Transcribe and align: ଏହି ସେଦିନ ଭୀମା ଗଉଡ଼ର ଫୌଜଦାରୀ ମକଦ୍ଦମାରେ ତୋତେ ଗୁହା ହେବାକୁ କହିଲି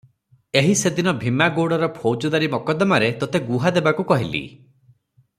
ଏହି 0.59 0.69
ସେଦିନ 0.77 1.11
ଭୀମା 1.23 1.47
ଗଉଡ଼ର 1.57 1.89
ଫୌଜଦାରୀ 1.97 2.49
ମକଦ୍ଦମାରେ 2.53 3.11
ତୋତେ 3.25 3.41
ଗୁହା 3.51 3.73
ହେବାକୁ 3.75 4.07
କହିଲି 4.13 4.43